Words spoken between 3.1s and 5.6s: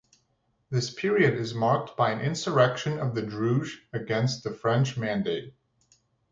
the Druze against the French mandate.